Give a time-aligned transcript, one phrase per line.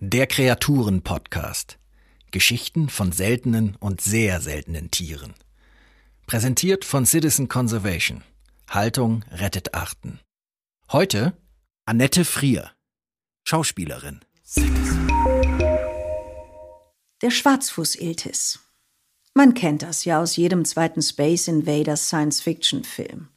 [0.00, 1.78] Der Kreaturen-Podcast.
[2.32, 5.34] Geschichten von seltenen und sehr seltenen Tieren.
[6.26, 8.24] Präsentiert von Citizen Conservation.
[8.68, 10.18] Haltung rettet Arten.
[10.90, 11.36] Heute
[11.84, 12.72] Annette Frier,
[13.44, 14.22] Schauspielerin.
[17.22, 18.58] Der Schwarzfuß-Iltis.
[19.34, 23.28] Man kennt das ja aus jedem zweiten Space Invaders Science-Fiction-Film.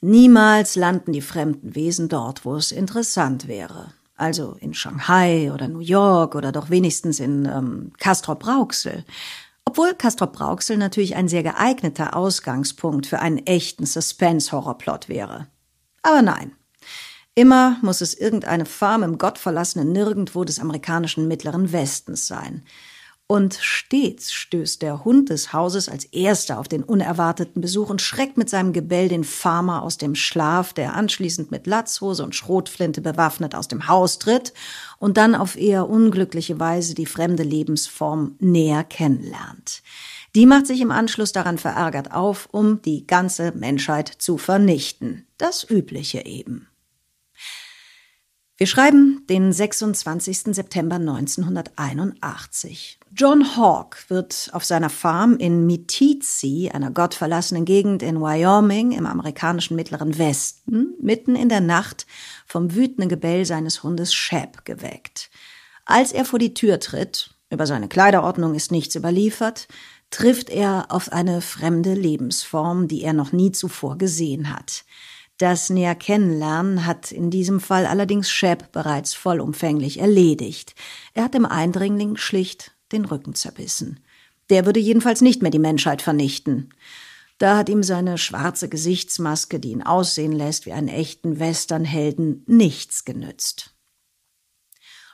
[0.00, 3.92] Niemals landen die fremden Wesen dort, wo es interessant wäre.
[4.16, 9.04] Also in Shanghai oder New York oder doch wenigstens in ähm, Castrop-Rauxel.
[9.64, 15.48] Obwohl Castrop-Rauxel natürlich ein sehr geeigneter Ausgangspunkt für einen echten Suspense-Horrorplot wäre.
[16.02, 16.52] Aber nein.
[17.34, 22.64] Immer muss es irgendeine Farm im gottverlassenen Nirgendwo des amerikanischen Mittleren Westens sein.
[23.28, 28.36] Und stets stößt der Hund des Hauses als erster auf den unerwarteten Besuch und schreckt
[28.36, 33.56] mit seinem Gebell den Farmer aus dem Schlaf, der anschließend mit Latzhose und Schrotflinte bewaffnet
[33.56, 34.52] aus dem Haus tritt
[34.98, 39.82] und dann auf eher unglückliche Weise die fremde Lebensform näher kennenlernt.
[40.36, 45.26] Die macht sich im Anschluss daran verärgert auf, um die ganze Menschheit zu vernichten.
[45.36, 46.68] Das Übliche eben.
[48.58, 50.54] Wir schreiben den 26.
[50.54, 52.98] September 1981.
[53.14, 59.76] John Hawke wird auf seiner Farm in Meeteetse, einer gottverlassenen Gegend in Wyoming im amerikanischen
[59.76, 62.06] Mittleren Westen, mitten in der Nacht
[62.46, 65.28] vom wütenden Gebell seines Hundes Shep geweckt.
[65.84, 69.68] Als er vor die Tür tritt, über seine Kleiderordnung ist nichts überliefert,
[70.08, 74.86] trifft er auf eine fremde Lebensform, die er noch nie zuvor gesehen hat.
[75.38, 80.74] Das näher Kennenlernen hat in diesem Fall allerdings Shep bereits vollumfänglich erledigt.
[81.12, 84.00] Er hat dem Eindringling schlicht den Rücken zerbissen.
[84.48, 86.70] Der würde jedenfalls nicht mehr die Menschheit vernichten.
[87.38, 93.04] Da hat ihm seine schwarze Gesichtsmaske, die ihn aussehen lässt wie einen echten Westernhelden, nichts
[93.04, 93.74] genützt.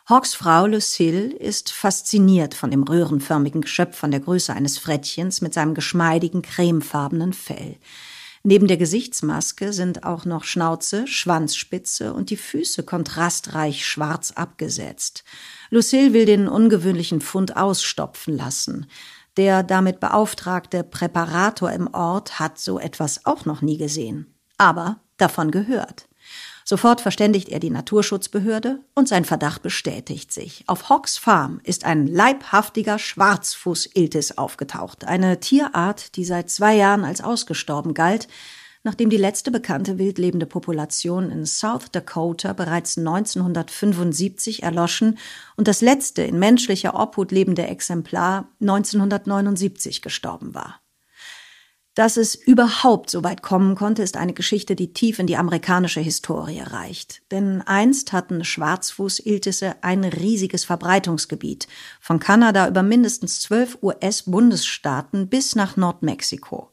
[0.06, 5.54] Hawks Frau Lucille ist fasziniert von dem röhrenförmigen Geschöpf von der Größe eines Frettchens mit
[5.54, 7.76] seinem geschmeidigen cremefarbenen Fell.
[8.44, 15.22] Neben der Gesichtsmaske sind auch noch Schnauze, Schwanzspitze und die Füße kontrastreich schwarz abgesetzt.
[15.70, 18.86] Lucille will den ungewöhnlichen Fund ausstopfen lassen.
[19.36, 25.50] Der damit beauftragte Präparator im Ort hat so etwas auch noch nie gesehen, aber davon
[25.52, 26.08] gehört.
[26.64, 30.64] Sofort verständigt er die Naturschutzbehörde und sein Verdacht bestätigt sich.
[30.66, 37.20] Auf Hawks Farm ist ein leibhaftiger Schwarzfuß-Iltis aufgetaucht, eine Tierart, die seit zwei Jahren als
[37.20, 38.28] ausgestorben galt,
[38.84, 45.18] nachdem die letzte bekannte wildlebende Population in South Dakota bereits 1975 erloschen
[45.56, 50.81] und das letzte in menschlicher Obhut lebende Exemplar 1979 gestorben war.
[51.94, 56.00] Dass es überhaupt so weit kommen konnte, ist eine Geschichte, die tief in die amerikanische
[56.00, 57.20] Historie reicht.
[57.30, 61.68] Denn einst hatten Schwarzfuß-Iltisse ein riesiges Verbreitungsgebiet,
[62.00, 66.71] von Kanada über mindestens zwölf US-Bundesstaaten bis nach Nordmexiko.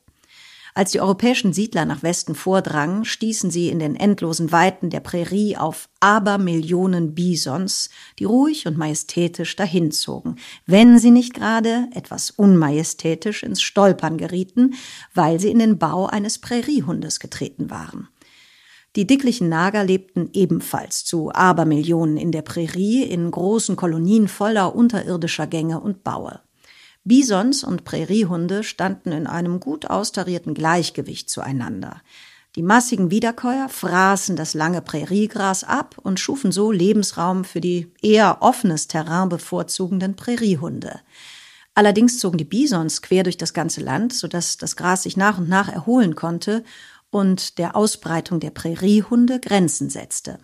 [0.73, 5.57] Als die europäischen Siedler nach Westen vordrangen, stießen sie in den endlosen Weiten der Prärie
[5.57, 13.61] auf Abermillionen Bisons, die ruhig und majestätisch dahinzogen, wenn sie nicht gerade etwas unmajestätisch ins
[13.61, 14.75] Stolpern gerieten,
[15.13, 18.07] weil sie in den Bau eines Präriehundes getreten waren.
[18.95, 25.45] Die dicklichen Nager lebten ebenfalls zu Abermillionen in der Prärie in großen Kolonien voller unterirdischer
[25.45, 26.41] Gänge und Baue.
[27.09, 32.01] Bisons und Präriehunde standen in einem gut austarierten Gleichgewicht zueinander.
[32.55, 38.37] Die massigen Wiederkäuer fraßen das lange Präriegras ab und schufen so Lebensraum für die eher
[38.41, 40.99] offenes Terrain bevorzugenden Präriehunde.
[41.73, 45.49] Allerdings zogen die Bisons quer durch das ganze Land, sodass das Gras sich nach und
[45.49, 46.63] nach erholen konnte
[47.09, 50.37] und der Ausbreitung der Präriehunde Grenzen setzte.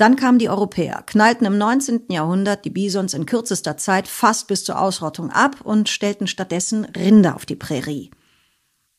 [0.00, 2.04] Dann kamen die Europäer, knallten im 19.
[2.08, 7.36] Jahrhundert die Bisons in kürzester Zeit fast bis zur Ausrottung ab und stellten stattdessen Rinder
[7.36, 8.10] auf die Prärie.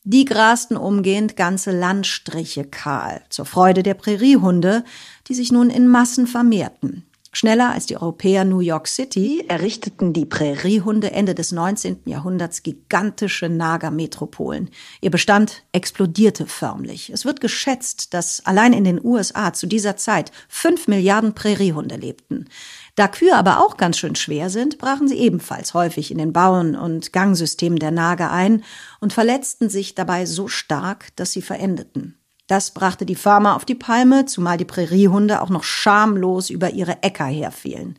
[0.04, 4.84] Die grasten umgehend ganze Landstriche kahl, zur Freude der Präriehunde,
[5.26, 7.04] die sich nun in Massen vermehrten.
[7.34, 12.00] Schneller als die Europäer New York City errichteten die Präriehunde Ende des 19.
[12.04, 14.68] Jahrhunderts gigantische Nagermetropolen.
[15.00, 17.08] Ihr Bestand explodierte förmlich.
[17.08, 22.50] Es wird geschätzt, dass allein in den USA zu dieser Zeit fünf Milliarden Präriehunde lebten.
[22.96, 26.76] Da Kühe aber auch ganz schön schwer sind, brachen sie ebenfalls häufig in den Bauen
[26.76, 28.62] und Gangsystemen der Nager ein
[29.00, 32.21] und verletzten sich dabei so stark, dass sie verendeten.
[32.46, 37.02] Das brachte die Farmer auf die Palme, zumal die Präriehunde auch noch schamlos über ihre
[37.02, 37.98] Äcker herfielen.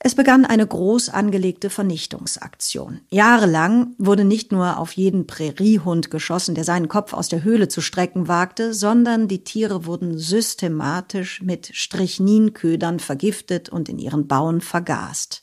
[0.00, 3.00] Es begann eine groß angelegte Vernichtungsaktion.
[3.10, 7.80] Jahrelang wurde nicht nur auf jeden Präriehund geschossen, der seinen Kopf aus der Höhle zu
[7.80, 15.42] strecken wagte, sondern die Tiere wurden systematisch mit Strichninködern vergiftet und in ihren Bauen vergast.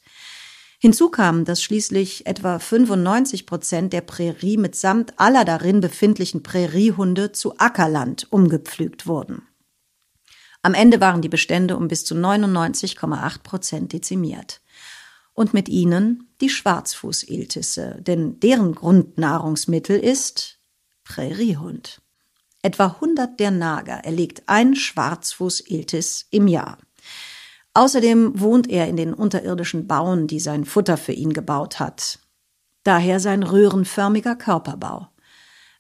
[0.79, 7.57] Hinzu kam, dass schließlich etwa 95 Prozent der Prärie mitsamt aller darin befindlichen Präriehunde zu
[7.57, 9.43] Ackerland umgepflügt wurden.
[10.61, 14.61] Am Ende waren die Bestände um bis zu 99,8 Prozent dezimiert.
[15.33, 20.59] Und mit ihnen die Schwarzfußiltisse, denn deren Grundnahrungsmittel ist
[21.03, 22.01] Präriehund.
[22.61, 26.79] Etwa 100 der Nager erlegt ein Schwarzfußiltis im Jahr.
[27.75, 32.19] Außerdem wohnt er in den unterirdischen Bauen, die sein Futter für ihn gebaut hat.
[32.83, 35.09] Daher sein röhrenförmiger Körperbau.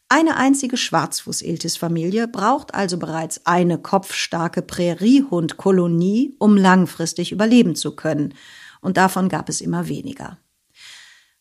[0.09, 8.33] Eine einzige Schwarzfußiltis-Familie braucht also bereits eine kopfstarke Präriehundkolonie, um langfristig überleben zu können.
[8.81, 10.37] Und davon gab es immer weniger.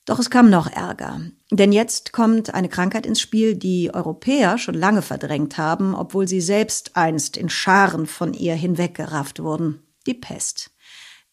[0.04, 1.20] Doch es kam noch Ärger.
[1.50, 6.40] Denn jetzt kommt eine Krankheit ins Spiel, die Europäer schon lange verdrängt haben, obwohl sie
[6.40, 9.83] selbst einst in Scharen von ihr hinweggerafft wurden.
[10.06, 10.70] Die Pest.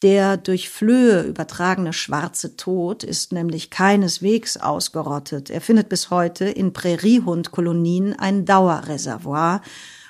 [0.02, 5.52] Der durch Flöhe übertragene schwarze Tod ist nämlich keineswegs ausgerottet.
[5.52, 9.62] Er findet bis heute in Präriehundkolonien ein Dauerreservoir,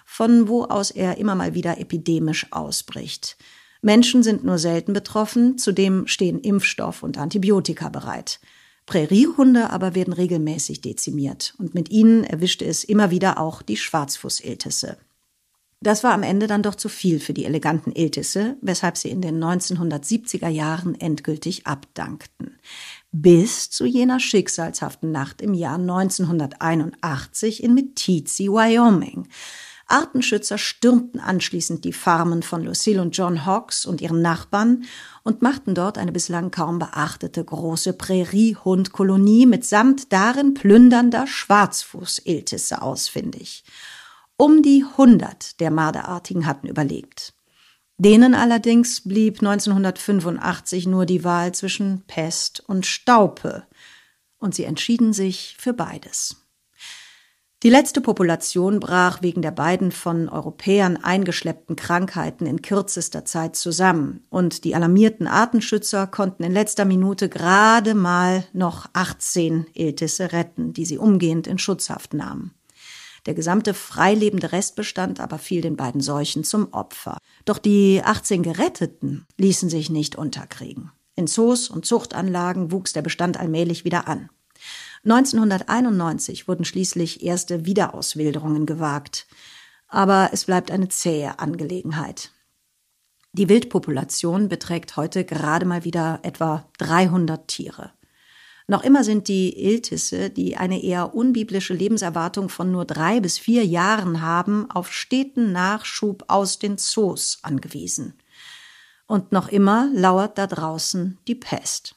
[0.06, 3.38] von wo aus er immer mal wieder epidemisch ausbricht.
[3.82, 8.40] Menschen sind nur selten betroffen, zudem stehen Impfstoff und Antibiotika bereit.
[8.86, 14.98] Präriehunde aber werden regelmäßig dezimiert und mit ihnen erwischte es immer wieder auch die Schwarzfußiltisse.
[15.84, 19.20] Das war am Ende dann doch zu viel für die eleganten Iltisse, weshalb sie in
[19.20, 22.60] den 1970er Jahren endgültig abdankten.
[23.12, 29.28] Bis zu jener schicksalshaften Nacht im Jahr 1981 in Meeteetse, Wyoming.
[29.88, 34.86] Artenschützer stürmten anschließend die Farmen von Lucille und John Hawks und ihren Nachbarn
[35.24, 43.64] und machten dort eine bislang kaum beachtete große Präriehundkolonie mitsamt darin plündernder Schwarzfußiltisse ausfindig.
[44.42, 47.36] Um die 100 der Marderartigen hatten überlebt.
[48.00, 53.68] Denen allerdings blieb 1985 nur die Wahl zwischen Pest und Staupe,
[54.40, 56.38] und sie entschieden sich für beides.
[57.62, 64.26] Die letzte Population brach wegen der beiden von Europäern eingeschleppten Krankheiten in kürzester Zeit zusammen,
[64.32, 70.86] und die alarmierten Artenschützer konnten in letzter Minute gerade mal noch 18 Iltisse retten, die
[70.86, 72.56] sie umgehend in Schutzhaft nahmen.
[73.26, 77.18] Der gesamte freilebende Restbestand aber fiel den beiden Seuchen zum Opfer.
[77.46, 80.92] Doch die 18 Geretteten ließen sich nicht unterkriegen.
[81.16, 84.30] In Zoos und Zuchtanlagen wuchs der Bestand allmählich wieder an.
[85.04, 89.28] 1991 wurden schließlich erste Wiederauswilderungen gewagt.
[89.88, 92.32] Aber es bleibt eine zähe Angelegenheit.
[93.34, 97.92] Die Wildpopulation beträgt heute gerade mal wieder etwa 300 Tiere.
[98.68, 103.66] Noch immer sind die Iltisse, die eine eher unbiblische Lebenserwartung von nur drei bis vier
[103.66, 108.14] Jahren haben, auf steten Nachschub aus den Zoos angewiesen.
[109.08, 111.96] Und noch immer lauert da draußen die Pest.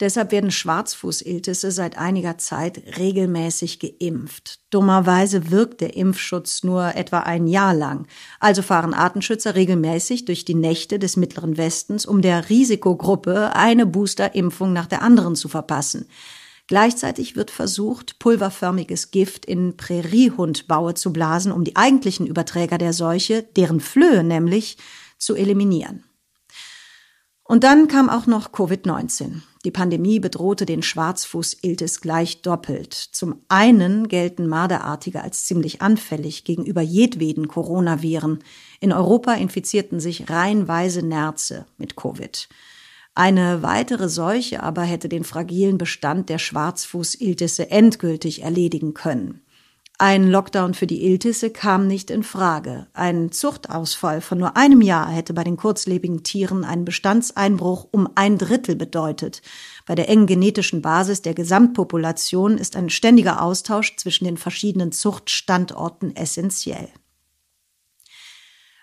[0.00, 4.58] Deshalb werden Schwarzfußiltisse seit einiger Zeit regelmäßig geimpft.
[4.70, 8.08] Dummerweise wirkt der Impfschutz nur etwa ein Jahr lang.
[8.40, 14.72] Also fahren Artenschützer regelmäßig durch die Nächte des Mittleren Westens, um der Risikogruppe eine Boosterimpfung
[14.72, 16.06] nach der anderen zu verpassen.
[16.66, 23.42] Gleichzeitig wird versucht, pulverförmiges Gift in Präriehundbaue zu blasen, um die eigentlichen Überträger der Seuche,
[23.42, 24.78] deren Flöhe nämlich,
[25.18, 26.04] zu eliminieren.
[27.44, 29.42] Und dann kam auch noch Covid-19.
[29.64, 32.92] Die Pandemie bedrohte den Schwarzfuß-Iltis gleich doppelt.
[32.92, 38.40] Zum einen gelten Marderartige als ziemlich anfällig gegenüber jedweden Coronaviren.
[38.80, 42.48] In Europa infizierten sich reihenweise Nerze mit Covid.
[43.14, 49.43] Eine weitere Seuche aber hätte den fragilen Bestand der Schwarzfuß-Iltisse endgültig erledigen können.
[49.98, 52.88] Ein Lockdown für die Iltisse kam nicht in Frage.
[52.94, 58.36] Ein Zuchtausfall von nur einem Jahr hätte bei den kurzlebigen Tieren einen Bestandseinbruch um ein
[58.36, 59.40] Drittel bedeutet.
[59.86, 66.16] Bei der engen genetischen Basis der Gesamtpopulation ist ein ständiger Austausch zwischen den verschiedenen Zuchtstandorten
[66.16, 66.88] essentiell.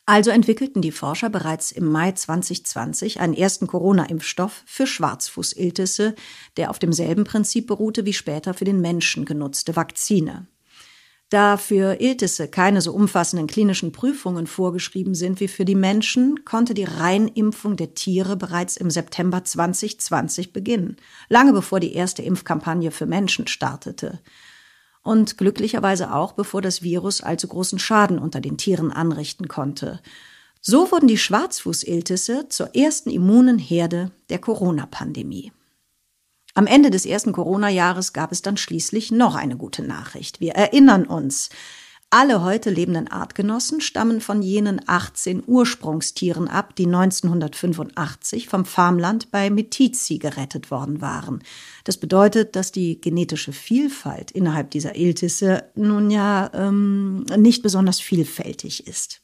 [0.06, 6.15] Also entwickelten die Forscher bereits im Mai 2020 einen ersten Corona-Impfstoff für Schwarzfußiltisse,
[6.56, 10.48] der auf demselben Prinzip beruhte wie später für den Menschen genutzte Vakzine.
[11.31, 16.73] Da für Iltisse keine so umfassenden klinischen Prüfungen vorgeschrieben sind wie für die Menschen, konnte
[16.73, 20.97] die Reinimpfung der Tiere bereits im September 2020 beginnen,
[21.29, 24.19] lange bevor die erste Impfkampagne für Menschen startete.
[25.03, 30.01] Und glücklicherweise auch bevor das Virus allzu großen Schaden unter den Tieren anrichten konnte.
[30.59, 35.53] So wurden die Schwarzfußiltisse zur ersten immunen Herde der Corona-Pandemie.
[36.53, 40.39] Am Ende des ersten Corona-Jahres gab es dann schließlich noch eine gute Nachricht.
[40.39, 41.50] Wir erinnern uns.
[42.13, 49.50] Alle heute lebenden Artgenossen stammen von jenen 18 Ursprungstieren ab, die 1985 vom Farmland bei
[49.50, 51.41] Metizi gerettet worden waren.
[51.86, 58.88] Das bedeutet, dass die genetische Vielfalt innerhalb dieser Iltisse nun ja ähm, nicht besonders vielfältig
[58.88, 59.22] ist.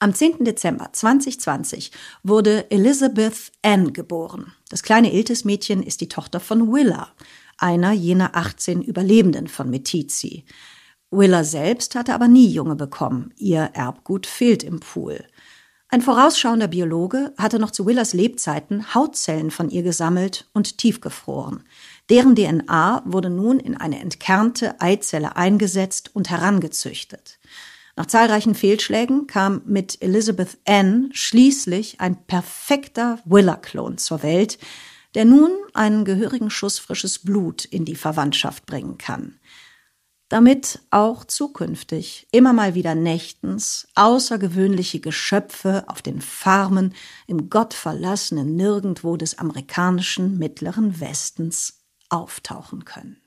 [0.00, 0.44] Am 10.
[0.44, 1.92] Dezember 2020
[2.24, 4.52] wurde Elizabeth Ann geboren.
[4.74, 7.12] Das kleine Iltis-Mädchen ist die Tochter von Willa,
[7.58, 10.46] einer jener 18 Überlebenden von Metizi.
[11.12, 13.32] Willa selbst hatte aber nie Junge bekommen.
[13.36, 15.24] Ihr Erbgut fehlt im Pool.
[15.90, 21.62] Ein vorausschauender Biologe hatte noch zu Willas Lebzeiten Hautzellen von ihr gesammelt und tiefgefroren.
[22.10, 27.38] Deren DNA wurde nun in eine entkernte Eizelle eingesetzt und herangezüchtet.
[27.96, 34.58] Nach zahlreichen Fehlschlägen kam mit Elizabeth Ann schließlich ein perfekter Willa-Klon zur Welt,
[35.14, 39.38] der nun einen gehörigen Schuss frisches Blut in die Verwandtschaft bringen kann.
[40.28, 46.94] Damit auch zukünftig immer mal wieder nächtens außergewöhnliche Geschöpfe auf den Farmen
[47.28, 53.23] im gottverlassenen Nirgendwo des amerikanischen Mittleren Westens auftauchen können.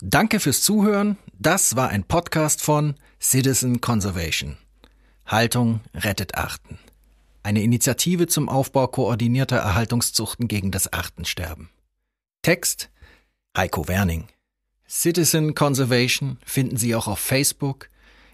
[0.00, 1.16] Danke fürs Zuhören.
[1.38, 4.56] Das war ein Podcast von Citizen Conservation.
[5.26, 6.78] Haltung rettet Arten.
[7.42, 11.70] Eine Initiative zum Aufbau koordinierter Erhaltungszuchten gegen das Artensterben.
[12.42, 12.90] Text
[13.56, 14.28] Heiko Werning.
[14.88, 17.88] Citizen Conservation finden Sie auch auf Facebook,